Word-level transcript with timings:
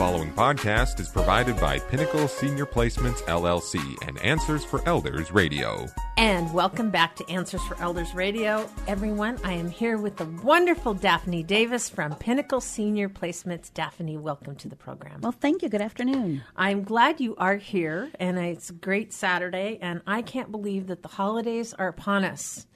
following 0.00 0.32
podcast 0.32 0.98
is 0.98 1.10
provided 1.10 1.60
by 1.60 1.78
Pinnacle 1.78 2.26
Senior 2.26 2.64
Placements 2.64 3.20
LLC 3.24 3.78
and 4.08 4.16
Answers 4.20 4.64
for 4.64 4.80
Elders 4.88 5.30
Radio. 5.30 5.86
And 6.16 6.50
welcome 6.54 6.88
back 6.88 7.16
to 7.16 7.28
Answers 7.28 7.62
for 7.64 7.78
Elders 7.82 8.14
Radio. 8.14 8.66
Everyone, 8.88 9.38
I 9.44 9.52
am 9.52 9.68
here 9.68 9.98
with 9.98 10.16
the 10.16 10.24
wonderful 10.42 10.94
Daphne 10.94 11.42
Davis 11.42 11.90
from 11.90 12.14
Pinnacle 12.14 12.62
Senior 12.62 13.10
Placements. 13.10 13.70
Daphne, 13.74 14.16
welcome 14.16 14.56
to 14.56 14.68
the 14.68 14.74
program. 14.74 15.20
Well, 15.20 15.32
thank 15.32 15.60
you. 15.60 15.68
Good 15.68 15.82
afternoon. 15.82 16.44
I'm 16.56 16.82
glad 16.82 17.20
you 17.20 17.36
are 17.36 17.56
here, 17.56 18.10
and 18.18 18.38
it's 18.38 18.70
a 18.70 18.72
great 18.72 19.12
Saturday, 19.12 19.78
and 19.82 20.00
I 20.06 20.22
can't 20.22 20.50
believe 20.50 20.86
that 20.86 21.02
the 21.02 21.08
holidays 21.08 21.74
are 21.74 21.88
upon 21.88 22.24
us. 22.24 22.66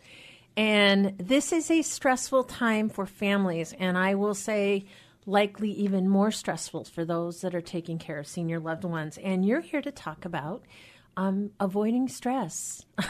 And 0.59 1.17
this 1.17 1.55
is 1.55 1.71
a 1.71 1.81
stressful 1.81 2.45
time 2.45 2.91
for 2.91 3.07
families, 3.07 3.73
and 3.79 3.97
I 3.97 4.15
will 4.15 4.35
say, 4.35 4.85
likely 5.27 5.71
even 5.71 6.09
more 6.09 6.31
stressful 6.31 6.85
for 6.85 7.05
those 7.05 7.41
that 7.41 7.55
are 7.55 7.61
taking 7.63 7.99
care 7.99 8.19
of 8.19 8.27
senior 8.27 8.61
loved 8.61 8.85
ones. 8.85 9.19
And 9.19 9.45
you're 9.45 9.61
here 9.61 9.81
to 9.83 9.91
talk 9.93 10.25
about 10.25 10.63
um, 11.17 11.51
avoiding 11.61 12.09
stress. 12.09 12.85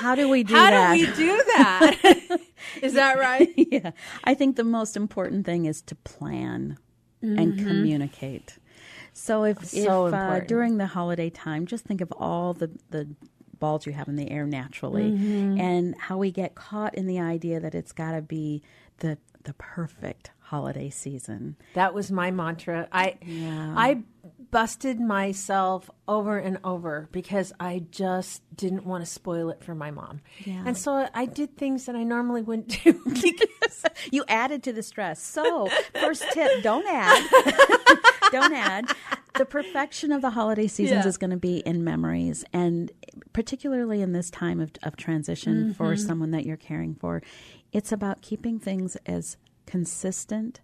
How 0.00 0.14
do 0.14 0.28
we 0.30 0.44
do 0.44 0.54
How 0.54 0.70
that? 0.70 0.94
do 0.94 1.00
we 1.00 1.06
do 1.14 1.44
that? 1.56 2.40
Is 2.82 2.94
that 2.94 3.18
right? 3.18 3.50
yeah. 3.56 3.90
I 4.24 4.32
think 4.34 4.56
the 4.56 4.64
most 4.64 4.96
important 4.96 5.44
thing 5.44 5.66
is 5.66 5.82
to 5.82 5.94
plan 5.94 6.78
and 7.22 7.58
communicate. 7.58 8.56
So 9.12 9.44
if, 9.44 9.58
Mm-hmm. 9.58 9.84
So 9.84 10.06
if 10.06 10.14
uh, 10.14 10.40
during 10.40 10.78
the 10.78 10.86
holiday 10.86 11.28
time, 11.28 11.66
just 11.66 11.84
think 11.84 12.00
of 12.00 12.10
all 12.12 12.54
the, 12.54 12.70
the 12.88 13.08
balls 13.58 13.84
you 13.84 13.92
have 13.92 14.08
in 14.08 14.16
the 14.16 14.30
air 14.30 14.46
naturally 14.46 15.10
Mm-hmm. 15.10 15.60
and 15.60 15.94
how 15.98 16.16
we 16.16 16.30
get 16.30 16.54
caught 16.54 16.94
in 16.94 17.06
the 17.06 17.20
idea 17.20 17.60
that 17.60 17.74
it's 17.74 17.92
got 17.92 18.12
to 18.12 18.22
be 18.22 18.62
the 19.00 19.18
the 19.44 19.52
perfect 19.54 20.30
holiday 20.50 20.90
season. 20.90 21.56
That 21.74 21.94
was 21.94 22.10
my 22.10 22.30
mantra. 22.32 22.88
I 22.90 23.16
I 23.76 24.02
busted 24.50 24.98
myself 24.98 25.88
over 26.08 26.36
and 26.38 26.58
over 26.64 27.08
because 27.12 27.52
I 27.60 27.84
just 27.92 28.42
didn't 28.56 28.84
want 28.84 29.04
to 29.04 29.10
spoil 29.10 29.50
it 29.50 29.62
for 29.62 29.76
my 29.76 29.92
mom. 29.92 30.22
Yeah. 30.44 30.64
And 30.66 30.76
so 30.76 31.08
I 31.14 31.26
did 31.26 31.56
things 31.56 31.86
that 31.86 31.94
I 31.94 32.02
normally 32.02 32.42
wouldn't 32.42 32.68
do. 32.84 32.92
because- 33.04 33.84
You 34.10 34.24
added 34.28 34.62
to 34.64 34.72
the 34.72 34.82
stress. 34.82 35.22
So, 35.22 35.68
first 36.00 36.24
tip, 36.32 36.62
don't 36.62 36.86
add. 36.88 37.28
don't 38.32 38.52
add. 38.54 38.86
The 39.38 39.44
perfection 39.44 40.10
of 40.10 40.20
the 40.22 40.30
holiday 40.30 40.66
seasons 40.66 41.04
Yeah. 41.04 41.08
is 41.08 41.16
going 41.16 41.30
to 41.30 41.36
be 41.36 41.58
in 41.58 41.84
memories. 41.84 42.44
And 42.52 42.90
particularly 43.32 44.00
in 44.02 44.12
this 44.12 44.30
time 44.30 44.60
of, 44.60 44.72
of 44.82 44.96
transition 44.96 45.74
for 45.74 45.92
Mm-hmm. 45.94 46.06
someone 46.06 46.30
that 46.32 46.44
you're 46.44 46.56
caring 46.56 46.94
for, 46.94 47.22
it's 47.72 47.92
about 47.92 48.20
keeping 48.22 48.58
things 48.58 48.96
as 49.06 49.36
consistent 49.70 50.60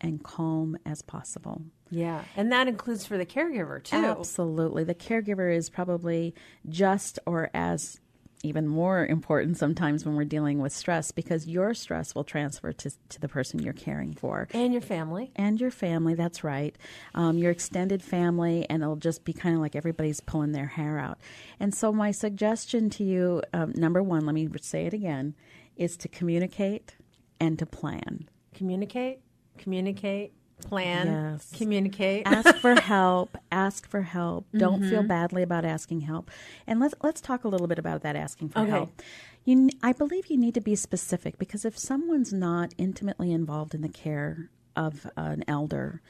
and 0.00 0.22
calm 0.22 0.76
as 0.84 1.00
possible. 1.02 1.62
yeah. 1.90 2.22
And 2.36 2.50
that 2.52 2.68
includes 2.68 3.06
for 3.06 3.16
the 3.16 3.24
caregiver 3.26 3.82
too. 3.82 3.96
Absolutely. 3.96 4.84
The 4.84 4.94
caregiver 4.94 5.54
is 5.54 5.70
probably 5.70 6.34
just 6.68 7.18
or 7.26 7.50
as 7.54 8.00
even 8.42 8.68
more 8.68 9.06
important 9.06 9.56
sometimes 9.56 10.04
when 10.04 10.14
we're 10.14 10.24
dealing 10.24 10.60
with 10.60 10.72
stress 10.72 11.10
because 11.10 11.46
your 11.48 11.72
stress 11.72 12.14
will 12.14 12.22
transfer 12.24 12.70
to, 12.72 12.90
to 13.08 13.18
the 13.20 13.28
person 13.28 13.58
you're 13.60 13.72
caring 13.72 14.12
for 14.12 14.46
And 14.52 14.72
your 14.72 14.82
family. 14.82 15.32
and 15.34 15.58
your 15.60 15.70
family. 15.70 16.14
That's 16.14 16.44
right. 16.44 16.76
Um, 17.14 17.38
your 17.38 17.50
extended 17.50 18.02
family, 18.02 18.66
and 18.68 18.82
it'll 18.82 18.96
just 18.96 19.24
be 19.24 19.32
kind 19.32 19.54
of 19.54 19.62
like 19.62 19.74
everybody's 19.74 20.20
pulling 20.20 20.52
their 20.52 20.66
hair 20.66 20.98
out. 20.98 21.18
And 21.58 21.74
so, 21.74 21.90
my 21.92 22.10
suggestion 22.10 22.90
to 22.90 23.02
you 23.04 23.42
um, 23.54 23.72
number 23.74 24.02
one, 24.02 24.26
let 24.26 24.34
me 24.34 24.48
say 24.60 24.84
it 24.86 24.92
again, 24.94 25.34
is 25.76 25.96
to 25.96 26.08
communicate 26.08 26.94
and 27.40 27.58
to 27.58 27.66
plan. 27.66 28.28
Communicate, 28.56 29.20
communicate, 29.58 30.32
plan, 30.60 31.06
Yes. 31.08 31.52
communicate. 31.56 32.26
ask 32.26 32.56
for 32.58 32.74
help 32.80 33.36
ask 33.52 33.86
for 33.86 34.00
help 34.02 34.46
don't 34.56 34.82
feel 34.82 35.00
Mm-hmm. 35.00 35.06
badly 35.08 35.42
about 35.42 35.64
asking 35.66 36.00
help 36.00 36.30
and 36.66 36.80
let's 36.80 36.94
let's 37.02 37.20
talk 37.20 37.44
a 37.44 37.48
little 37.48 37.66
bit 37.66 37.78
about 37.78 38.00
that 38.02 38.16
asking 38.16 38.48
for 38.48 38.60
Okay. 38.60 38.70
help 38.70 39.02
you 39.44 39.68
i 39.82 39.92
believe 39.92 40.26
you 40.28 40.36
need 40.38 40.54
to 40.54 40.60
be 40.62 40.74
specific 40.74 41.38
because 41.38 41.64
if 41.66 41.78
someone's 41.78 42.32
not 42.32 42.72
intimately 42.78 43.30
involved 43.30 43.74
in 43.74 43.82
the 43.82 43.88
care 43.88 44.50
of 44.74 45.06
an 45.18 45.44
elder 45.46 46.00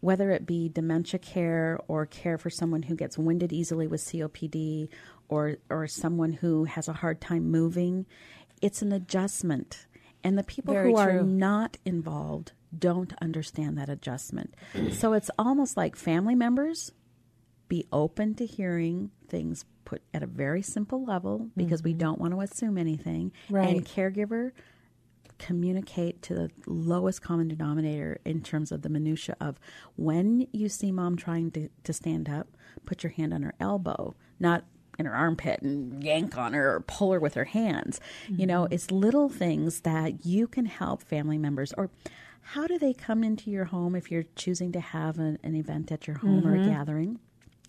whether 0.00 0.30
it 0.30 0.46
be 0.46 0.68
dementia 0.70 1.18
care 1.20 1.78
or 1.86 2.06
care 2.06 2.38
for 2.38 2.48
someone 2.48 2.82
who 2.84 2.96
gets 2.96 3.18
winded 3.18 3.52
easily 3.52 3.86
with 3.86 4.00
COPD 4.00 4.88
or 5.28 5.56
or 5.68 5.86
someone 5.86 6.32
who 6.32 6.64
has 6.64 6.88
a 6.88 6.94
hard 6.94 7.20
time 7.20 7.50
moving 7.50 8.06
it's 8.62 8.82
an 8.82 8.92
adjustment 8.92 9.86
and 10.22 10.36
the 10.38 10.42
people 10.42 10.74
Very 10.74 10.90
who 10.90 10.96
are 10.96 11.22
not 11.22 11.76
involved 11.84 12.52
don't 12.76 13.12
understand 13.20 13.76
that 13.78 13.88
adjustment. 13.88 14.54
so 14.92 15.12
it's 15.12 15.30
almost 15.38 15.76
like 15.76 15.96
family 15.96 16.34
members 16.34 16.92
be 17.68 17.86
open 17.92 18.34
to 18.34 18.46
hearing 18.46 19.10
things 19.28 19.64
put 19.84 20.02
at 20.12 20.22
a 20.22 20.26
very 20.26 20.62
simple 20.62 21.04
level 21.04 21.48
because 21.56 21.82
we 21.82 21.92
mm-hmm. 21.92 21.98
don't 21.98 22.20
want 22.20 22.34
to 22.34 22.40
assume 22.40 22.76
anything. 22.76 23.32
Right. 23.48 23.68
And 23.68 23.86
caregiver 23.86 24.52
communicate 25.38 26.20
to 26.20 26.34
the 26.34 26.50
lowest 26.66 27.22
common 27.22 27.48
denominator 27.48 28.20
in 28.24 28.42
terms 28.42 28.70
of 28.70 28.82
the 28.82 28.88
minutia 28.88 29.36
of 29.40 29.58
when 29.96 30.46
you 30.52 30.68
see 30.68 30.92
mom 30.92 31.16
trying 31.16 31.50
to, 31.52 31.68
to 31.84 31.92
stand 31.92 32.28
up, 32.28 32.48
put 32.84 33.02
your 33.02 33.10
hand 33.12 33.32
on 33.32 33.42
her 33.42 33.54
elbow, 33.58 34.14
not 34.38 34.64
in 35.00 35.06
her 35.06 35.14
armpit 35.14 35.60
and 35.62 36.04
yank 36.04 36.38
on 36.38 36.52
her 36.52 36.76
or 36.76 36.80
pull 36.80 37.12
her 37.12 37.18
with 37.18 37.34
her 37.34 37.44
hands. 37.44 38.00
You 38.28 38.46
know, 38.46 38.64
mm-hmm. 38.64 38.74
it's 38.74 38.90
little 38.90 39.28
things 39.28 39.80
that 39.80 40.24
you 40.24 40.46
can 40.46 40.66
help 40.66 41.02
family 41.02 41.38
members 41.38 41.72
or 41.72 41.90
how 42.42 42.66
do 42.66 42.78
they 42.78 42.92
come 42.92 43.22
into 43.22 43.50
your 43.50 43.66
home 43.66 43.94
if 43.94 44.10
you're 44.10 44.24
choosing 44.34 44.72
to 44.72 44.80
have 44.80 45.18
an, 45.18 45.38
an 45.42 45.54
event 45.54 45.92
at 45.92 46.06
your 46.06 46.18
home 46.18 46.46
or 46.46 46.54
a 46.54 46.58
mm-hmm. 46.58 46.70
gathering? 46.70 47.20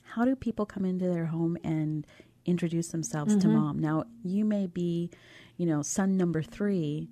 How 0.04 0.26
do 0.26 0.36
people 0.36 0.66
come 0.66 0.86
into 0.86 1.08
their 1.08 1.28
home 1.28 1.58
and 1.64 2.06
introduce 2.46 2.90
themselves 2.90 3.36
to 3.36 3.48
mm-hmm. 3.48 3.58
mom? 3.58 3.80
Now, 3.80 4.06
you 4.24 4.44
may 4.44 4.68
be, 4.68 5.10
you 5.58 5.66
know, 5.66 5.82
son 5.82 6.18
number 6.18 6.42
three, 6.42 7.10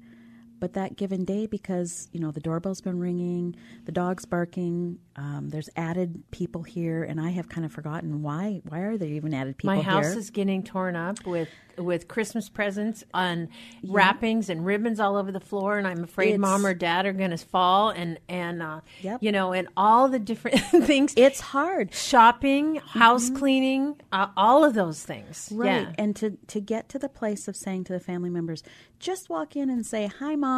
but 0.60 0.74
that 0.74 0.96
given 0.98 1.26
day, 1.26 1.46
because, 1.46 2.08
you 2.12 2.20
know, 2.20 2.32
the 2.32 2.40
doorbell's 2.40 2.82
been 2.82 3.00
ringing, 3.00 3.56
the 3.86 3.92
dog's 3.92 4.26
barking, 4.26 5.00
um, 5.16 5.50
there's 5.50 5.70
added 5.76 6.24
people 6.32 6.64
here, 6.64 7.04
and 7.04 7.20
I 7.20 7.30
have 7.32 7.50
kind 7.50 7.66
of 7.66 7.72
forgotten 7.72 8.22
why. 8.22 8.62
Why 8.68 8.80
are 8.82 8.98
there 8.98 9.10
even 9.10 9.34
added 9.34 9.58
people 9.58 9.76
My 9.76 9.82
house 9.82 10.10
here? 10.12 10.18
is 10.20 10.30
getting 10.30 10.64
torn 10.64 10.96
up 10.96 11.26
with 11.26 11.50
with 11.78 12.10
Christmas 12.10 12.50
presents 12.50 13.06
on 13.14 13.48
wrappings 13.88 14.50
and 14.50 14.66
ribbons 14.66 15.00
all 15.00 15.16
over 15.16 15.32
the 15.32 15.40
floor, 15.40 15.78
and 15.78 15.88
I'm 15.88 16.04
afraid 16.04 16.30
It's- 16.30 16.40
mom 16.40 16.66
or 16.66 16.74
dad 16.74 17.06
are 17.06 17.14
going 17.14 17.32
to 17.32 17.38
fall, 17.38 17.90
and 17.90 18.20
and 18.28 18.62
uh, 18.62 18.82
Yep. 19.02 19.24
you 19.24 19.32
know, 19.32 19.54
and 19.54 19.68
all 19.78 20.10
the 20.10 20.20
different 20.20 20.60
things. 20.86 21.14
it's 21.16 21.40
hard. 21.40 21.94
Shopping, 21.94 22.76
house 22.78 23.30
cleaning, 23.30 23.96
uh, 24.12 24.28
all 24.36 24.66
of 24.66 24.74
those 24.74 25.04
things. 25.04 25.50
Right. 25.54 25.68
Yeah. 25.84 25.92
And 25.98 26.16
to, 26.18 26.32
to 26.48 26.60
get 26.60 26.90
to 26.90 27.00
the 27.00 27.08
place 27.08 27.48
of 27.48 27.56
saying 27.56 27.86
to 27.86 27.94
the 27.94 28.00
family 28.02 28.30
members, 28.30 28.62
just 29.00 29.30
walk 29.30 29.56
in 29.56 29.70
and 29.70 29.86
say, 29.86 30.08
Hi 30.20 30.36
mom, 30.36 30.49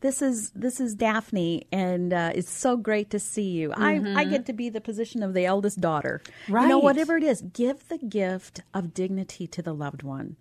this 0.00 0.22
is 0.22 0.50
this 0.50 0.80
is 0.80 0.94
Daphne 0.94 1.66
and 1.72 2.12
uh, 2.12 2.32
it's 2.34 2.50
so 2.50 2.76
great 2.76 3.10
to 3.10 3.18
see 3.18 3.48
you. 3.50 3.72
I, 3.72 4.00
I 4.16 4.24
get 4.24 4.46
to 4.46 4.52
be 4.52 4.68
the 4.68 4.80
position 4.80 5.22
of 5.22 5.34
the 5.34 5.44
eldest 5.44 5.80
daughter. 5.80 6.20
Right. 6.48 6.62
You 6.62 6.68
know, 6.68 6.78
whatever 6.78 7.16
it 7.16 7.24
is, 7.24 7.42
give 7.42 7.88
the 7.88 7.98
gift 7.98 8.60
of 8.72 8.94
dignity 8.94 9.46
to 9.48 9.62
the 9.62 9.72
loved 9.74 10.02
one. 10.02 10.36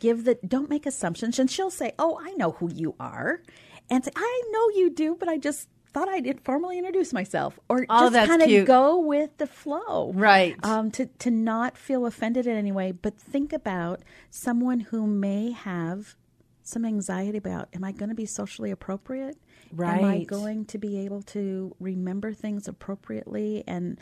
Give 0.00 0.24
the 0.24 0.36
don't 0.46 0.70
make 0.70 0.86
assumptions. 0.86 1.38
And 1.38 1.50
she'll 1.50 1.70
say, 1.70 1.92
Oh, 1.98 2.18
I 2.22 2.32
know 2.32 2.52
who 2.52 2.70
you 2.72 2.94
are. 2.98 3.42
And 3.90 4.04
say, 4.04 4.10
I 4.16 4.42
know 4.50 4.68
you 4.80 4.90
do, 4.90 5.14
but 5.18 5.28
I 5.28 5.36
just 5.38 5.68
thought 5.92 6.08
I'd 6.08 6.40
formally 6.40 6.78
introduce 6.78 7.12
myself. 7.12 7.60
Or 7.68 7.84
Oh, 7.90 8.10
just 8.10 8.28
kind 8.28 8.40
of 8.42 8.66
go 8.66 8.98
with 8.98 9.36
the 9.36 9.46
flow 9.46 10.12
Right. 10.14 10.56
um, 10.64 10.90
to 10.92 11.06
to 11.18 11.30
not 11.30 11.76
feel 11.76 12.06
offended 12.06 12.46
in 12.46 12.56
any 12.56 12.72
way, 12.72 12.92
but 12.92 13.18
think 13.18 13.52
about 13.52 14.00
someone 14.30 14.80
who 14.80 15.06
may 15.06 15.50
have 15.50 16.16
some 16.62 16.84
anxiety 16.84 17.38
about: 17.38 17.68
Am 17.74 17.84
I 17.84 17.92
going 17.92 18.08
to 18.08 18.14
be 18.14 18.26
socially 18.26 18.70
appropriate? 18.70 19.36
Right. 19.72 19.98
Am 19.98 20.04
I 20.04 20.24
going 20.24 20.64
to 20.66 20.78
be 20.78 20.98
able 20.98 21.22
to 21.22 21.74
remember 21.80 22.32
things 22.32 22.68
appropriately? 22.68 23.64
And 23.66 23.98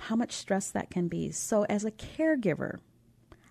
how 0.00 0.16
much 0.16 0.32
stress 0.32 0.70
that 0.70 0.90
can 0.90 1.08
be. 1.08 1.30
So, 1.30 1.64
as 1.64 1.84
a 1.84 1.90
caregiver, 1.90 2.78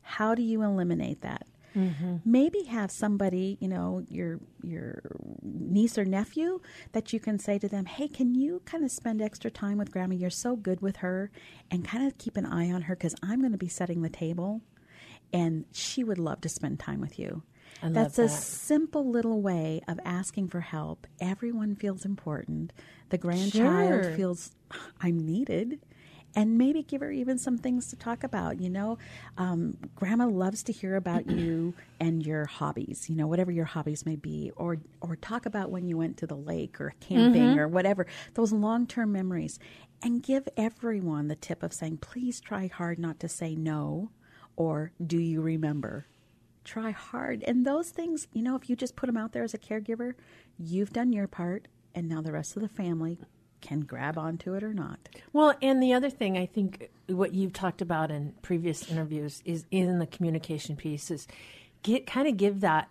how 0.02 0.34
do 0.34 0.42
you 0.42 0.64
eliminate 0.64 1.22
that? 1.22 1.46
Mm-hmm. 1.76 2.18
Maybe 2.26 2.64
have 2.64 2.90
somebody, 2.90 3.58
you 3.62 3.68
know, 3.68 4.04
your 4.10 4.40
your 4.64 5.02
niece 5.44 6.00
or 6.00 6.06
nephew 6.06 6.60
that 6.94 7.14
you 7.14 7.20
can 7.20 7.38
say 7.38 7.60
to 7.60 7.68
them, 7.68 7.86
"Hey, 7.86 8.08
can 8.08 8.34
you 8.34 8.64
kind 8.66 8.84
of 8.84 8.92
spend 8.92 9.22
extra 9.22 9.52
time 9.52 9.78
with 9.78 9.92
grandma? 9.92 10.16
You're 10.16 10.32
so 10.32 10.56
good 10.56 10.82
with 10.82 10.98
her, 10.98 11.30
and 11.70 11.86
kind 11.86 12.08
of 12.08 12.18
keep 12.18 12.38
an 12.38 12.48
eye 12.48 12.72
on 12.72 12.84
her 12.84 12.96
because 12.96 13.16
I'm 13.22 13.40
going 13.40 13.52
to 13.52 13.58
be 13.60 13.68
setting 13.68 14.02
the 14.02 14.10
table, 14.10 14.62
and 15.32 15.66
she 15.72 16.04
would 16.04 16.18
love 16.18 16.42
to 16.42 16.50
spend 16.50 16.80
time 16.80 17.02
with 17.02 17.20
you." 17.20 17.44
Love 17.84 17.94
That's 17.94 18.20
a 18.20 18.24
that. 18.24 18.30
simple 18.30 19.10
little 19.10 19.42
way 19.42 19.82
of 19.88 20.00
asking 20.06 20.50
for 20.50 20.62
help. 20.62 21.08
Everyone 21.20 21.76
feels 21.76 22.06
important. 22.06 22.74
The 23.10 23.18
grandchild 23.18 24.06
Sure. 24.06 24.14
feels 24.16 24.52
I'm 25.02 25.18
needed. 25.20 25.80
and 26.36 26.60
maybe 26.60 26.84
give 26.84 27.02
her 27.02 27.12
even 27.12 27.40
some 27.40 27.58
things 27.58 27.88
to 27.90 27.96
talk 27.96 28.24
about. 28.24 28.60
You 28.62 28.70
know, 28.70 29.00
um, 29.38 29.78
grandma 29.96 30.28
loves 30.28 30.62
to 30.64 30.72
hear 30.72 30.96
about 30.96 31.26
you 31.28 31.74
and 32.00 32.24
your 32.24 32.46
hobbies, 32.46 33.10
you 33.10 33.16
know, 33.16 33.26
whatever 33.26 33.52
your 33.52 33.66
hobbies 33.66 34.06
may 34.06 34.16
be, 34.16 34.52
or, 34.56 34.78
or 35.02 35.16
talk 35.16 35.48
about 35.48 35.72
when 35.72 35.88
you 35.88 35.98
went 35.98 36.18
to 36.18 36.28
the 36.28 36.36
lake 36.38 36.80
or 36.80 36.94
camping 37.00 37.42
Mm-hmm. 37.42 37.58
or 37.58 37.68
whatever, 37.68 38.06
those 38.36 38.52
long 38.54 38.86
term 38.86 39.12
memories. 39.12 39.58
And 40.04 40.22
give 40.22 40.48
everyone 40.56 41.30
the 41.30 41.36
tip 41.36 41.64
of 41.64 41.74
saying, 41.74 41.98
please 41.98 42.40
try 42.40 42.68
hard 42.68 43.00
not 43.00 43.20
to 43.22 43.28
say 43.28 43.56
no 43.56 44.12
or 44.56 44.92
do 45.04 45.18
you 45.20 45.42
remember? 45.42 46.06
Try 46.70 46.92
hard. 46.92 47.44
And 47.48 47.66
those 47.66 47.90
things, 47.90 48.28
you 48.32 48.44
know, 48.44 48.56
if 48.56 48.70
you 48.70 48.76
just 48.76 48.96
put 48.96 49.08
them 49.08 49.18
out 49.18 49.34
there 49.34 49.42
as 49.42 49.56
a 49.56 49.58
caregiver, 49.58 50.14
you've 50.60 50.94
done 50.94 51.12
your 51.12 51.28
part, 51.28 51.68
and 51.96 52.08
now 52.08 52.22
the 52.22 52.32
rest 52.32 52.56
of 52.56 52.62
the 52.62 52.70
family 52.70 53.18
can 53.60 53.80
grab 53.80 54.20
onto 54.20 54.54
it 54.54 54.64
or 54.64 54.72
not. 54.72 55.00
Well, 55.34 55.56
and 55.64 55.82
the 55.82 55.94
other 55.94 56.12
thing 56.12 56.38
I 56.38 56.46
think 56.46 56.92
what 57.08 57.34
you've 57.34 57.54
talked 57.54 57.82
about 57.82 58.12
in 58.12 58.36
previous 58.44 58.88
interviews 58.88 59.42
is 59.46 59.66
in 59.72 59.98
the 59.98 60.06
communication 60.06 60.76
piece 60.76 61.10
is 61.10 61.28
get 61.82 62.06
kind 62.06 62.28
of 62.28 62.38
give 62.38 62.60
that 62.60 62.88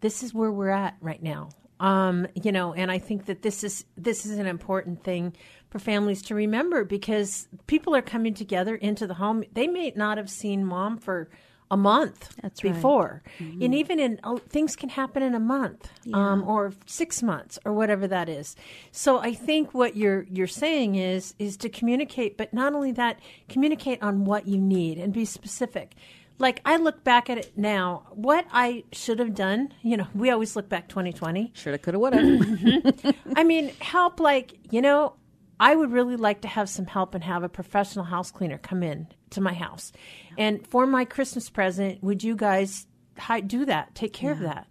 this 0.00 0.22
is 0.22 0.32
where 0.32 0.50
we're 0.50 0.70
at 0.70 0.96
right 1.02 1.22
now. 1.22 1.50
Um, 1.80 2.26
you 2.34 2.50
know, 2.50 2.72
and 2.72 2.90
I 2.90 2.98
think 2.98 3.26
that 3.26 3.42
this 3.42 3.62
is 3.62 3.84
this 3.98 4.24
is 4.24 4.38
an 4.38 4.46
important 4.46 5.04
thing 5.04 5.36
for 5.68 5.78
families 5.78 6.22
to 6.22 6.34
remember 6.34 6.82
because 6.82 7.46
people 7.66 7.94
are 7.94 8.00
coming 8.00 8.32
together 8.32 8.74
into 8.74 9.06
the 9.06 9.14
home. 9.14 9.44
They 9.52 9.66
may 9.66 9.92
not 9.94 10.16
have 10.16 10.30
seen 10.30 10.64
mom 10.64 10.96
for 10.96 11.28
a 11.72 11.76
month 11.76 12.36
That's 12.42 12.62
right. 12.62 12.74
before, 12.74 13.22
and 13.40 13.74
even 13.74 13.98
in 13.98 14.20
oh, 14.24 14.36
things 14.36 14.76
can 14.76 14.90
happen 14.90 15.22
in 15.22 15.34
a 15.34 15.40
month 15.40 15.90
um, 16.12 16.44
or 16.46 16.72
six 16.84 17.22
months 17.22 17.58
or 17.64 17.72
whatever 17.72 18.06
that 18.06 18.28
is. 18.28 18.54
So 18.90 19.18
I 19.18 19.32
think 19.32 19.72
what 19.72 19.96
you're 19.96 20.26
you're 20.30 20.46
saying 20.46 20.96
is 20.96 21.34
is 21.38 21.56
to 21.56 21.70
communicate, 21.70 22.36
but 22.36 22.52
not 22.52 22.74
only 22.74 22.92
that, 22.92 23.18
communicate 23.48 24.02
on 24.02 24.26
what 24.26 24.46
you 24.46 24.58
need 24.58 24.98
and 24.98 25.14
be 25.14 25.24
specific. 25.24 25.94
Like 26.38 26.60
I 26.66 26.76
look 26.76 27.04
back 27.04 27.30
at 27.30 27.38
it 27.38 27.52
now, 27.56 28.06
what 28.10 28.44
I 28.52 28.84
should 28.92 29.18
have 29.18 29.34
done. 29.34 29.72
You 29.82 29.96
know, 29.96 30.08
we 30.14 30.30
always 30.30 30.54
look 30.56 30.68
back 30.68 30.88
2020. 30.88 31.52
Shoulda, 31.54 31.78
coulda, 31.78 31.98
woulda. 31.98 33.14
I 33.36 33.44
mean, 33.44 33.72
help 33.80 34.20
like, 34.20 34.58
you 34.70 34.82
know, 34.82 35.14
I 35.62 35.74
would 35.76 35.92
really 35.92 36.16
like 36.16 36.40
to 36.42 36.48
have 36.48 36.68
some 36.68 36.86
help 36.86 37.14
and 37.14 37.22
have 37.22 37.42
a 37.44 37.48
professional 37.48 38.04
house 38.04 38.30
cleaner 38.30 38.58
come 38.58 38.82
in 38.82 39.06
to 39.30 39.40
my 39.40 39.52
house. 39.54 39.92
And 40.36 40.66
for 40.66 40.86
my 40.86 41.04
Christmas 41.04 41.48
present, 41.50 42.02
would 42.02 42.22
you 42.24 42.34
guys 42.36 42.86
hi- 43.18 43.40
do 43.40 43.64
that? 43.66 43.94
Take 43.94 44.12
care 44.12 44.32
of 44.32 44.40
that. 44.40 44.66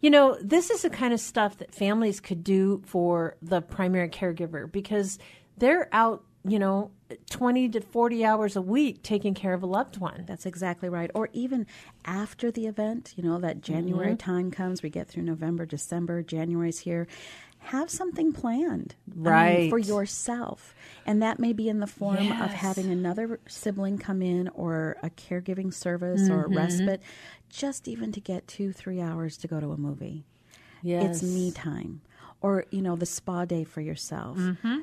You 0.00 0.10
know, 0.10 0.36
this 0.42 0.70
is 0.70 0.82
the 0.82 0.90
kind 0.90 1.14
of 1.14 1.20
stuff 1.20 1.58
that 1.58 1.74
families 1.74 2.18
could 2.20 2.42
do 2.42 2.82
for 2.86 3.36
the 3.40 3.60
primary 3.60 4.08
caregiver 4.08 4.70
because 4.70 5.18
they're 5.56 5.88
out, 5.92 6.24
you 6.44 6.58
know, 6.58 6.90
20 7.30 7.68
to 7.68 7.80
40 7.80 8.24
hours 8.24 8.56
a 8.56 8.62
week 8.62 9.02
taking 9.02 9.34
care 9.34 9.54
of 9.54 9.62
a 9.62 9.66
loved 9.66 9.98
one. 9.98 10.24
That's 10.26 10.46
exactly 10.46 10.88
right. 10.88 11.10
Or 11.14 11.28
even 11.32 11.66
after 12.04 12.50
the 12.50 12.66
event, 12.66 13.14
you 13.16 13.22
know, 13.22 13.38
that 13.38 13.60
January 13.60 14.12
Mm-hmm. 14.14 14.30
time 14.32 14.50
comes, 14.50 14.82
we 14.82 14.90
get 14.90 15.08
through 15.08 15.22
November, 15.24 15.64
December, 15.66 16.22
January's 16.22 16.80
here. 16.80 17.06
Have 17.66 17.88
something 17.90 18.32
planned 18.32 18.94
I 19.10 19.14
mean, 19.14 19.24
Right. 19.24 19.70
for 19.70 19.78
yourself. 19.78 20.74
And 21.06 21.22
that 21.22 21.38
may 21.38 21.52
be 21.52 21.68
in 21.68 21.80
the 21.80 21.86
form 21.86 22.30
of 22.32 22.50
having 22.50 22.90
another 22.90 23.40
sibling 23.46 23.98
come 23.98 24.20
in 24.22 24.48
or 24.48 24.96
a 25.02 25.10
caregiving 25.10 25.72
service 25.72 26.28
or 26.28 26.44
Mm-hmm. 26.44 26.52
a 26.52 26.56
respite, 26.56 27.02
just 27.48 27.88
even 27.88 28.12
to 28.12 28.20
get 28.20 28.46
two, 28.46 28.72
three 28.72 29.00
hours 29.00 29.36
to 29.38 29.48
go 29.48 29.60
to 29.60 29.72
a 29.72 29.76
movie. 29.76 30.24
Yes. 30.82 31.22
It's 31.22 31.22
me 31.22 31.50
time. 31.52 32.02
Or, 32.40 32.64
you 32.70 32.82
know, 32.82 32.96
the 32.96 33.06
spa 33.06 33.44
day 33.44 33.64
for 33.64 33.80
yourself. 33.80 34.36
Mm-hmm. 34.38 34.80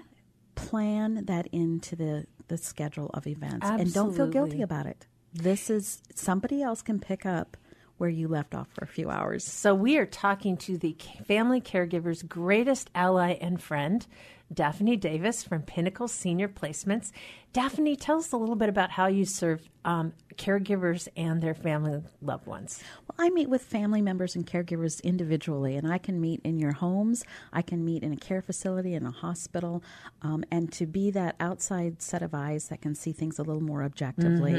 Plan 0.56 1.26
that 1.26 1.48
into 1.52 1.96
the, 1.96 2.26
the 2.48 2.58
schedule 2.58 3.10
of 3.14 3.28
events. 3.28 3.66
And 3.68 3.94
don't 3.94 4.16
feel 4.16 4.28
guilty 4.28 4.62
about 4.62 4.86
it. 4.86 5.06
This 5.34 5.70
is 5.70 6.02
somebody 6.16 6.62
else 6.64 6.82
can 6.82 7.00
pick 7.00 7.26
up 7.26 7.56
where 8.00 8.10
you 8.10 8.28
left 8.28 8.56
off 8.56 8.68
for 8.74 8.84
a 8.84 8.88
few 8.88 9.10
hours. 9.10 9.44
So, 9.44 9.76
we 9.76 9.98
are 9.98 10.06
talking 10.06 10.58
to 10.58 10.78
the 10.78 10.96
family 11.26 11.62
caregiver's 11.62 12.24
greatest 12.24 12.90
ally 12.96 13.38
and 13.40 13.62
friend, 13.62 14.06
Daphne 14.54 14.98
Davis 14.98 15.44
from 15.44 15.62
Pinnacle 15.62 16.08
Senior 16.08 16.48
Placements. 16.48 17.12
Daphne, 17.54 17.96
tell 17.96 18.18
us 18.18 18.32
a 18.32 18.38
little 18.38 18.56
bit 18.56 18.70
about 18.70 18.92
how 18.92 19.08
you 19.08 19.26
serve 19.26 19.68
um, 19.86 20.14
caregivers 20.36 21.08
and 21.16 21.42
their 21.42 21.56
family 21.56 22.02
loved 22.22 22.46
ones. 22.46 22.84
Well, 23.08 23.16
I 23.26 23.30
meet 23.32 23.50
with 23.50 23.64
family 23.64 24.02
members 24.02 24.36
and 24.36 24.46
caregivers 24.46 25.02
individually, 25.04 25.76
and 25.76 25.92
I 25.92 25.98
can 25.98 26.20
meet 26.22 26.42
in 26.44 26.60
your 26.60 26.74
homes, 26.74 27.24
I 27.54 27.62
can 27.62 27.84
meet 27.84 28.04
in 28.04 28.12
a 28.14 28.18
care 28.18 28.42
facility, 28.42 28.94
in 28.94 29.06
a 29.06 29.12
hospital, 29.12 29.84
um, 30.22 30.44
and 30.52 30.72
to 30.74 30.86
be 30.86 31.12
that 31.12 31.36
outside 31.40 32.02
set 32.02 32.22
of 32.22 32.34
eyes 32.34 32.68
that 32.68 32.82
can 32.82 32.94
see 32.94 33.12
things 33.12 33.40
a 33.40 33.44
little 33.44 33.64
more 33.64 33.84
objectively. 33.84 34.54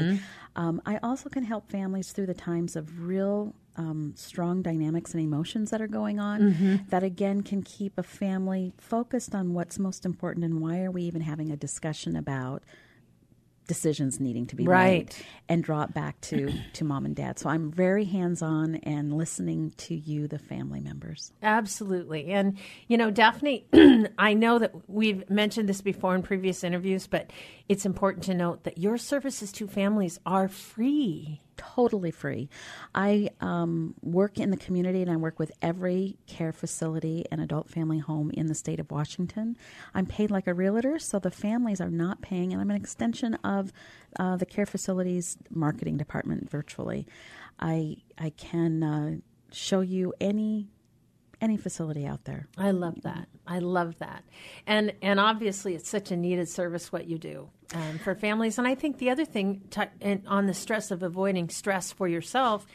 Um, 0.55 0.81
I 0.85 0.97
also 1.03 1.29
can 1.29 1.43
help 1.43 1.69
families 1.69 2.11
through 2.11 2.25
the 2.27 2.33
times 2.33 2.75
of 2.75 3.01
real 3.07 3.53
um, 3.77 4.13
strong 4.15 4.61
dynamics 4.61 5.13
and 5.13 5.23
emotions 5.23 5.71
that 5.71 5.81
are 5.81 5.87
going 5.87 6.19
on 6.19 6.83
that 6.89 7.03
again 7.03 7.41
can 7.41 7.63
keep 7.63 7.97
a 7.97 8.03
family 8.03 8.73
focused 8.77 9.33
on 9.33 9.53
what's 9.53 9.79
most 9.79 10.05
important 10.05 10.43
and 10.45 10.59
why 10.61 10.81
are 10.81 10.91
we 10.91 11.03
even 11.03 11.21
having 11.21 11.51
a 11.51 11.55
discussion 11.57 12.15
about 12.15 12.63
decisions 13.67 14.19
needing 14.19 14.45
to 14.47 14.55
be 14.55 14.65
Right. 14.65 15.05
made 15.05 15.25
and 15.47 15.63
draw 15.63 15.83
it 15.83 15.93
back 15.93 16.19
to 16.21 16.51
to 16.73 16.83
mom 16.83 17.05
and 17.05 17.15
dad. 17.15 17.39
So 17.39 17.47
I'm 17.49 17.71
very 17.71 18.03
hands 18.03 18.41
on 18.41 18.75
and 18.77 19.13
listening 19.17 19.71
to 19.77 19.95
you, 19.95 20.27
the 20.27 20.39
family 20.39 20.81
members. 20.81 21.31
Absolutely. 21.41 22.31
And, 22.31 22.57
you 22.87 22.97
know, 22.97 23.11
Daphne, 23.11 23.65
I 24.17 24.33
know 24.33 24.59
that 24.59 24.73
we've 24.89 25.29
mentioned 25.29 25.69
this 25.69 25.79
before 25.81 26.15
in 26.15 26.21
previous 26.23 26.63
interviews, 26.65 27.07
but 27.07 27.31
it's 27.69 27.85
important 27.85 28.25
to 28.25 28.33
note 28.33 28.63
that 28.65 28.77
your 28.77 28.97
services 28.97 29.51
to 29.53 29.67
families 29.67 30.19
are 30.25 30.49
free. 30.49 31.39
Totally 31.61 32.09
free. 32.09 32.49
I 32.95 33.29
um, 33.39 33.93
work 34.01 34.39
in 34.39 34.49
the 34.49 34.57
community 34.57 35.03
and 35.03 35.11
I 35.11 35.15
work 35.15 35.37
with 35.37 35.51
every 35.61 36.17
care 36.25 36.51
facility 36.51 37.25
and 37.31 37.39
adult 37.39 37.69
family 37.69 37.99
home 37.99 38.31
in 38.31 38.47
the 38.47 38.55
state 38.55 38.79
of 38.79 38.89
Washington. 38.89 39.55
I'm 39.93 40.07
paid 40.07 40.31
like 40.31 40.47
a 40.47 40.55
realtor, 40.55 40.97
so 40.97 41.19
the 41.19 41.29
families 41.29 41.79
are 41.79 41.91
not 41.91 42.21
paying, 42.21 42.51
and 42.51 42.59
I'm 42.59 42.71
an 42.71 42.75
extension 42.77 43.35
of 43.43 43.71
uh, 44.19 44.37
the 44.37 44.45
care 44.45 44.65
facilities 44.65 45.37
marketing 45.51 45.97
department 45.97 46.49
virtually. 46.49 47.05
I 47.59 47.97
I 48.17 48.31
can 48.31 48.83
uh, 48.83 49.15
show 49.51 49.81
you 49.81 50.15
any 50.19 50.67
any 51.41 51.57
facility 51.57 52.05
out 52.05 52.23
there. 52.25 52.47
I 52.57 52.71
love 52.71 53.01
that. 53.01 53.27
I 53.45 53.59
love 53.59 53.97
that. 53.99 54.23
And 54.67 54.93
and 55.01 55.19
obviously 55.19 55.75
it's 55.75 55.89
such 55.89 56.11
a 56.11 56.15
needed 56.15 56.47
service 56.47 56.91
what 56.91 57.07
you 57.07 57.17
do 57.17 57.49
um, 57.73 57.99
for 57.99 58.15
families. 58.15 58.57
And 58.57 58.67
I 58.67 58.75
think 58.75 58.99
the 58.99 59.09
other 59.09 59.25
thing 59.25 59.63
on 60.27 60.45
the 60.45 60.53
stress 60.53 60.91
of 60.91 61.03
avoiding 61.03 61.49
stress 61.49 61.91
for 61.91 62.07
yourself 62.07 62.65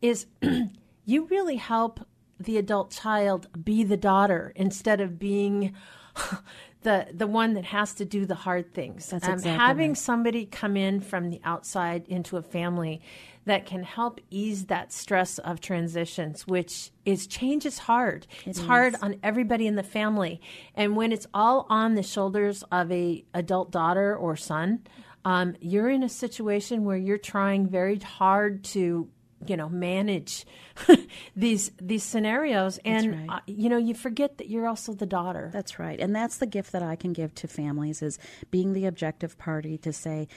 is 0.00 0.26
you 1.04 1.26
really 1.26 1.56
help 1.56 2.00
the 2.38 2.58
adult 2.58 2.90
child 2.90 3.48
be 3.64 3.84
the 3.84 3.96
daughter 3.96 4.52
instead 4.56 5.00
of 5.00 5.18
being 5.18 5.74
the 6.82 7.06
the 7.12 7.26
one 7.26 7.54
that 7.54 7.64
has 7.64 7.94
to 7.94 8.04
do 8.04 8.24
the 8.26 8.34
hard 8.34 8.72
things. 8.74 9.08
That's 9.10 9.26
Um, 9.26 9.34
exactly 9.34 9.58
having 9.58 9.90
right. 9.90 9.96
somebody 9.98 10.46
come 10.46 10.76
in 10.76 11.00
from 11.00 11.30
the 11.30 11.40
outside 11.44 12.06
into 12.08 12.36
a 12.36 12.42
family 12.42 13.00
that 13.44 13.64
can 13.64 13.82
help 13.84 14.20
ease 14.30 14.66
that 14.66 14.92
stress 14.92 15.38
of 15.38 15.60
transitions, 15.60 16.46
which 16.46 16.90
is 17.04 17.26
change 17.26 17.64
is 17.64 17.78
hard. 17.78 18.26
it's 18.44 18.58
hard 18.60 18.96
on 19.02 19.16
everybody 19.22 19.66
in 19.66 19.76
the 19.76 19.82
family, 19.84 20.40
and 20.74 20.96
when 20.96 21.12
it's 21.12 21.26
all 21.32 21.66
on 21.70 21.94
the 21.94 22.02
shoulders 22.02 22.64
of 22.72 22.90
a 22.90 23.24
adult 23.34 23.70
daughter 23.70 24.16
or 24.16 24.36
son, 24.36 24.80
um, 25.24 25.54
you're 25.60 25.88
in 25.90 26.02
a 26.02 26.08
situation 26.08 26.84
where 26.84 26.96
you're 26.96 27.18
trying 27.18 27.68
very 27.68 27.98
hard 27.98 28.64
to 28.64 29.08
you 29.46 29.56
know 29.56 29.68
manage 29.68 30.46
these 31.36 31.70
these 31.80 32.02
scenarios 32.02 32.78
and 32.84 33.28
right. 33.28 33.38
uh, 33.38 33.40
you 33.46 33.68
know 33.68 33.76
you 33.76 33.94
forget 33.94 34.38
that 34.38 34.48
you're 34.48 34.66
also 34.66 34.94
the 34.94 35.06
daughter 35.06 35.50
That's 35.52 35.78
right. 35.78 35.98
And 35.98 36.14
that's 36.14 36.36
the 36.36 36.46
gift 36.46 36.72
that 36.72 36.82
I 36.82 36.96
can 36.96 37.12
give 37.12 37.34
to 37.36 37.48
families 37.48 38.02
is 38.02 38.18
being 38.50 38.72
the 38.72 38.86
objective 38.86 39.38
party 39.38 39.78
to 39.78 39.92
say, 39.92 40.28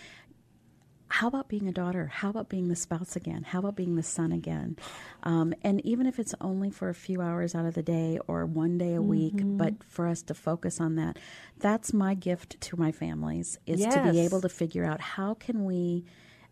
how 1.10 1.28
about 1.28 1.50
being 1.50 1.68
a 1.68 1.72
daughter? 1.72 2.06
How 2.08 2.30
about 2.30 2.50
being 2.50 2.68
the 2.68 2.76
spouse 2.76 3.16
again? 3.16 3.44
How 3.44 3.60
about 3.60 3.76
being 3.76 3.96
the 3.96 4.04
son 4.04 4.32
again? 4.32 4.78
Um, 5.24 5.54
and 5.64 5.84
even 5.86 6.06
if 6.06 6.20
it's 6.20 6.36
only 6.40 6.70
for 6.70 6.88
a 6.88 6.94
few 6.94 7.20
hours 7.22 7.56
out 7.56 7.66
of 7.66 7.74
the 7.74 7.84
day 7.84 8.20
or 8.28 8.46
one 8.46 8.78
day 8.78 8.94
a 8.94 9.02
week, 9.02 9.34
but 9.58 9.84
for 9.84 10.08
us 10.08 10.22
to 10.24 10.34
focus 10.34 10.80
on 10.80 10.96
that, 10.96 11.18
that's 11.58 11.94
my 11.94 12.14
gift 12.14 12.62
to 12.62 12.78
my 12.78 12.92
families 12.92 13.58
is 13.66 13.82
to 13.82 14.12
be 14.12 14.20
able 14.20 14.40
to 14.42 14.50
figure 14.50 14.86
out 14.86 15.02
how 15.02 15.34
can 15.34 15.66
we 15.66 16.06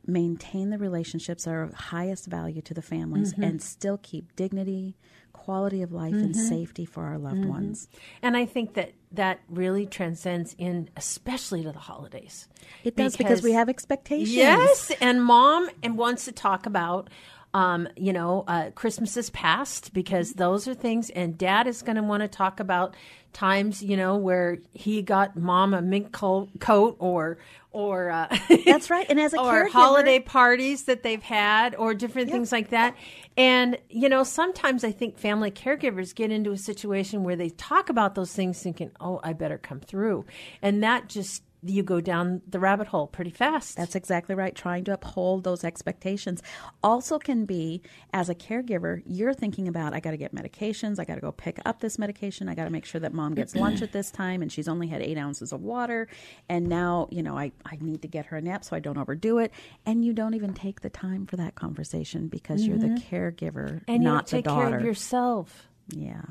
maintain 0.08 0.70
the 0.70 0.78
relationships 0.78 1.44
that 1.44 1.52
are 1.52 1.64
of 1.64 1.74
highest 1.74 2.26
value 2.26 2.62
to 2.62 2.74
the 2.74 2.82
families 2.82 3.34
mm-hmm. 3.34 3.44
and 3.44 3.62
still 3.62 4.00
keep 4.02 4.36
dignity, 4.36 4.96
quality 5.34 5.82
of 5.82 5.92
life, 5.92 6.14
and 6.14 6.34
mm-hmm. 6.34 6.48
safety 6.48 6.86
for 6.86 7.06
our 7.06 7.18
loved 7.18 7.42
mm-hmm. 7.42 7.50
ones. 7.50 7.88
And 8.22 8.38
I 8.38 8.46
think 8.46 8.74
that 8.76 8.94
that 9.12 9.40
really 9.50 9.86
transcends 9.86 10.56
in, 10.58 10.90
especially 10.98 11.64
to 11.64 11.72
the 11.72 11.80
holidays. 11.80 12.48
It 12.84 12.96
does 12.96 13.16
because, 13.16 13.42
we 13.42 13.54
have 13.54 13.70
expectations. 13.70 14.34
Yes, 14.34 14.92
and 15.02 15.24
mom 15.24 15.70
and 15.84 15.98
wants 15.98 16.26
to 16.26 16.32
talk 16.32 16.66
about 16.66 17.10
Um, 17.58 17.88
you 17.96 18.14
know, 18.14 18.44
uh, 18.48 18.70
Christmas 18.76 19.18
is 19.18 19.32
past 19.32 19.92
because 19.92 20.34
those 20.34 20.68
are 20.68 20.76
things, 20.76 21.10
and 21.10 21.36
Dad 21.38 21.66
is 21.66 21.82
going 21.82 21.96
to 21.96 22.04
want 22.04 22.22
to 22.22 22.28
talk 22.28 22.60
about 22.60 22.96
times, 23.34 23.82
you 23.82 23.98
know, 23.98 24.16
where 24.16 24.60
he 24.74 25.02
got 25.02 25.36
Mom 25.36 25.74
a 25.74 25.82
mink 25.82 26.12
coat, 26.12 26.50
coat 26.60 26.98
or 27.00 27.40
or 27.72 28.10
uh, 28.10 28.28
That's 28.66 28.90
right. 28.90 29.06
And 29.10 29.20
as 29.20 29.34
a 29.34 29.40
or 29.40 29.66
caregiver, 29.66 29.70
holiday 29.72 30.20
parties 30.20 30.84
that 30.86 31.02
they've 31.04 31.22
had 31.22 31.76
or 31.76 31.94
different 31.94 32.28
Yep. 32.28 32.36
things 32.36 32.52
like 32.52 32.70
that. 32.70 32.96
And, 33.36 33.78
you 33.90 34.10
know, 34.10 34.24
sometimes 34.24 34.84
I 34.84 34.92
think 34.92 35.18
family 35.18 35.52
caregivers 35.52 36.14
get 36.16 36.32
into 36.32 36.52
a 36.52 36.58
situation 36.58 37.24
where 37.24 37.36
they 37.36 37.50
talk 37.50 37.90
about 37.90 38.16
those 38.16 38.34
things 38.34 38.62
thinking, 38.62 38.92
oh, 39.00 39.20
I 39.24 39.34
better 39.34 39.58
come 39.58 39.80
through. 39.80 40.26
And 40.62 40.82
that 40.84 41.08
just, 41.08 41.44
you 41.70 41.84
go 41.84 42.02
down 42.02 42.42
the 42.48 42.60
rabbit 42.60 42.88
hole 42.88 43.08
pretty 43.08 43.32
fast. 43.32 43.76
That's 43.76 43.96
exactly 43.96 44.36
right. 44.36 44.56
Trying 44.56 44.84
to 44.86 44.94
uphold 44.94 45.44
those 45.44 45.64
expectations 45.64 46.42
also 46.84 47.20
can 47.20 47.46
be, 47.46 47.82
as 48.14 48.30
a 48.30 48.36
caregiver, 48.36 49.02
you're 49.06 49.34
thinking 49.34 49.68
about, 49.68 49.94
I 49.94 50.00
got 50.00 50.12
to 50.12 50.18
get 50.18 50.34
medications. 50.34 51.00
I 51.00 51.06
got 51.06 51.16
to 51.16 51.22
go 51.22 51.32
pick 51.32 51.60
up 51.66 51.80
this 51.80 52.00
medication. 52.00 52.50
I 52.50 52.56
got 52.56 52.66
to 52.66 52.70
make 52.70 52.86
sure 52.86 53.02
that 53.02 53.14
mom 53.14 53.36
gets 53.36 53.56
lunch 53.56 53.82
at 53.82 53.92
this 53.92 54.12
time 54.12 54.42
and 54.42 54.52
she's 54.52 54.68
only 54.68 54.88
had 54.88 55.02
eight 55.02 55.18
ounces 55.18 55.52
of 55.52 55.62
water. 55.62 56.08
And 56.50 56.68
now, 56.68 57.08
you 57.12 57.24
know, 57.24 57.38
I, 57.38 57.52
I 57.66 57.78
need 57.82 58.02
to 58.04 58.08
get 58.08 58.28
her 58.28 58.38
a 58.38 58.42
nap 58.42 58.64
so 58.64 58.76
I 58.76 58.80
don't 58.80 58.98
overdo 58.98 59.40
it. 59.40 59.52
And 59.86 60.04
you 60.04 60.14
don't 60.14 60.34
even 60.34 60.54
take 60.54 60.82
the 60.82 60.90
time 60.90 61.26
for 61.26 61.38
that 61.38 61.56
conversation 61.56 62.28
because 62.28 62.66
you're 62.66 62.78
the 62.78 62.88
mm-hmm. 62.88 63.16
caregiver, 63.16 63.82
and 63.88 64.04
you 64.04 64.10
not 64.10 64.26
don't 64.26 64.28
take 64.28 64.46
the 64.46 64.50
daughter. 64.50 64.70
care 64.70 64.80
of 64.80 64.86
yourself. 64.86 65.68
yeah. 65.90 66.22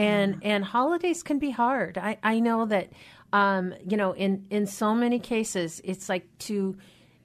And 0.00 0.38
and 0.42 0.64
holidays 0.64 1.22
can 1.22 1.38
be 1.38 1.50
hard. 1.50 1.98
I 1.98 2.18
I 2.22 2.40
know 2.40 2.66
that 2.66 2.90
um, 3.32 3.74
you 3.86 3.96
know 3.96 4.12
in 4.12 4.46
in 4.50 4.66
so 4.66 4.94
many 4.94 5.18
cases 5.18 5.80
it's 5.84 6.08
like 6.08 6.26
to 6.40 6.76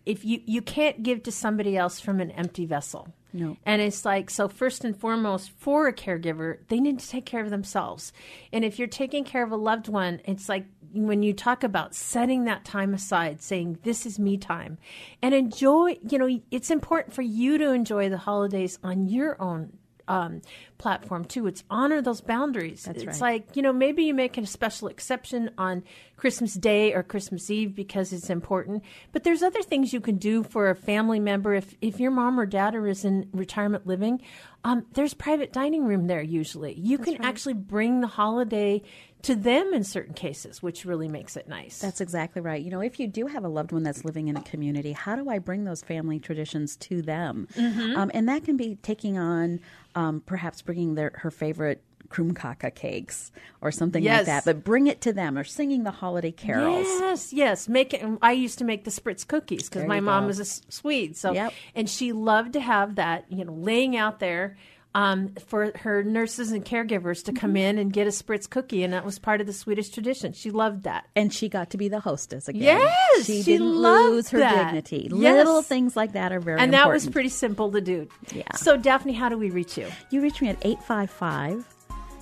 if 0.06 0.26
you 0.26 0.42
you 0.46 0.62
can't 0.62 1.04
give 1.04 1.24
to 1.24 1.32
somebody 1.32 1.78
else 1.78 2.00
from 2.00 2.20
an 2.20 2.32
empty 2.32 2.66
vessel. 2.66 3.14
No. 3.34 3.58
And 3.66 3.82
it's 3.82 4.06
like 4.06 4.30
so 4.30 4.48
first 4.48 4.86
and 4.86 4.98
foremost 4.98 5.52
for 5.58 5.88
a 5.88 5.94
caregiver, 5.94 6.60
they 6.70 6.80
need 6.80 7.00
to 7.00 7.10
take 7.10 7.26
care 7.26 7.44
of 7.44 7.50
themselves. 7.50 8.14
And 8.54 8.64
if 8.64 8.80
you're 8.80 8.88
taking 8.88 9.26
care 9.26 9.44
of 9.44 9.52
a 9.52 9.58
loved 9.58 9.90
one, 9.90 10.22
it's 10.24 10.48
like 10.48 10.66
when 10.94 11.22
you 11.22 11.34
talk 11.34 11.62
about 11.66 11.94
setting 11.94 12.46
that 12.46 12.64
time 12.64 12.94
aside, 12.94 13.42
saying 13.42 13.80
this 13.84 14.06
is 14.06 14.18
me 14.18 14.38
time 14.38 14.78
and 15.22 15.36
enjoy, 15.36 15.98
you 16.10 16.18
know, 16.18 16.40
it's 16.50 16.72
important 16.72 17.14
for 17.14 17.24
you 17.24 17.58
to 17.58 17.72
enjoy 17.72 18.08
the 18.08 18.18
holidays 18.18 18.80
on 18.82 19.10
your 19.10 19.42
own 19.42 19.74
um, 20.08 20.42
platform 20.78 21.26
too. 21.26 21.48
It's 21.48 21.64
honor 21.70 22.02
those 22.02 22.22
boundaries. 22.22 22.84
That's 22.84 23.04
it's 23.04 23.22
right. 23.22 23.44
like 23.44 23.56
you 23.56 23.62
know 23.62 23.74
maybe 23.74 24.04
you 24.04 24.14
make 24.14 24.38
a 24.38 24.46
special 24.46 24.88
exception 24.88 25.52
on 25.58 25.84
Christmas 26.18 26.54
Day 26.54 26.94
or 26.94 27.04
Christmas 27.04 27.50
Eve 27.50 27.76
because 27.76 28.14
it's 28.14 28.30
important. 28.30 28.84
But 29.12 29.24
there's 29.24 29.44
other 29.44 29.62
things 29.62 29.94
you 29.94 30.02
can 30.02 30.18
do 30.18 30.44
for 30.44 30.70
a 30.70 30.76
family 30.76 31.20
member 31.20 31.54
if 31.54 31.76
if 31.82 32.00
your 32.00 32.12
mom 32.12 32.40
or 32.40 32.46
dad 32.46 32.76
is 32.76 33.06
in 33.06 33.30
retirement 33.34 33.88
living. 33.88 34.22
Um, 34.64 34.86
there's 34.94 35.14
private 35.14 35.54
dining 35.54 35.86
room 35.86 36.08
there 36.08 36.24
usually. 36.24 36.74
You 36.74 36.98
can 36.98 37.24
actually 37.24 37.54
bring 37.54 38.02
the 38.02 38.08
holiday 38.08 38.82
to 39.26 39.36
them 39.36 39.74
in 39.74 39.84
certain 39.84 40.14
cases, 40.14 40.62
which 40.62 40.86
really 40.86 41.08
makes 41.08 41.36
it 41.36 41.48
nice. 41.48 41.80
That's 41.80 42.00
exactly 42.00 42.44
right. 42.44 42.62
You 42.62 42.70
know, 42.70 42.82
if 42.82 43.00
you 43.00 43.08
do 43.08 43.26
have 43.26 43.44
a 43.44 43.48
loved 43.48 43.72
one 43.72 43.82
that's 43.82 44.06
living 44.06 44.28
in 44.28 44.38
a 44.38 44.42
community, 44.42 44.92
how 44.92 45.16
do 45.16 45.30
I 45.30 45.40
bring 45.40 45.64
those 45.64 45.82
family 45.82 46.20
traditions 46.20 46.76
to 46.78 47.02
them? 47.02 47.48
Mm-hmm. 47.56 47.96
Um, 47.98 48.12
and 48.14 48.30
that 48.30 48.44
can 48.44 48.56
be 48.56 48.76
taking 48.84 49.18
on 49.18 49.62
um, 49.96 50.22
perhaps 50.28 50.62
bringing 50.66 50.96
their 50.96 51.12
her 51.16 51.32
favorite 51.32 51.82
krumkaka 52.08 52.74
cakes 52.74 53.32
or 53.62 53.72
something 53.72 54.04
like 54.04 54.26
that, 54.26 54.46
but 54.46 54.64
bring 54.64 54.88
it 54.88 55.02
to 55.02 55.12
them 55.12 55.38
or 55.38 55.44
singing 55.44 55.84
the 55.84 55.92
holiday 55.92 56.32
carols. 56.32 56.86
Yes, 56.86 57.34
yes. 57.34 57.68
Make 57.68 57.94
it. 57.94 58.06
I 58.22 58.32
used 58.32 58.60
to 58.60 58.64
make 58.64 58.84
the 58.84 58.92
spritz 58.92 59.28
cookies 59.28 59.70
because 59.70 59.86
my 59.86 60.00
mom 60.00 60.24
go. 60.24 60.28
was 60.28 60.40
a 60.40 60.46
Swede. 60.72 61.18
So, 61.18 61.34
Yep. 61.34 61.54
and 61.74 61.90
she 61.90 62.12
loved 62.12 62.54
to 62.54 62.60
have 62.60 62.96
that, 62.96 63.26
you 63.30 63.44
know, 63.44 63.54
laying 63.54 63.98
out 63.98 64.20
there 64.20 64.56
um, 64.96 65.30
for 65.48 65.72
her 65.80 66.04
nurses 66.04 66.52
and 66.54 66.64
caregivers 66.64 67.26
to 67.26 67.34
come 67.34 67.58
in 67.58 67.78
and 67.78 67.92
get 67.92 68.08
a 68.08 68.12
spritz 68.12 68.50
cookie, 68.50 68.82
and 68.82 68.94
that 68.94 69.04
was 69.04 69.20
part 69.20 69.42
of 69.42 69.48
the 69.48 69.52
Swedish 69.52 69.90
tradition. 69.90 70.32
She 70.32 70.52
loved 70.52 70.84
that. 70.84 71.06
And 71.18 71.34
she 71.34 71.50
got 71.50 71.72
to 71.72 71.78
be 71.78 71.90
the 71.90 72.00
hostess 72.00 72.48
again. 72.48 72.80
Yes, 72.80 73.26
she, 73.26 73.44
she 73.44 73.58
didn't 73.58 73.76
lose 73.76 74.30
her 74.30 74.40
that. 74.40 74.72
dignity. 74.72 75.10
Yes. 75.14 75.46
Little 75.46 75.62
things 75.62 75.98
like 75.98 76.14
that 76.14 76.32
are 76.32 76.40
very 76.40 76.62
And 76.62 76.74
that 76.74 76.90
was 76.90 77.08
pretty 77.08 77.28
simple 77.28 77.74
to 77.74 77.82
do. 77.82 78.08
Yeah. 78.34 78.56
So, 78.56 78.78
Daphne, 78.78 79.12
how 79.12 79.28
do 79.28 79.38
we 79.38 79.50
reach 79.50 79.78
you? 79.78 79.90
You 80.12 80.22
reach 80.22 80.42
me 80.42 80.48
at 80.48 80.66
855 80.66 81.66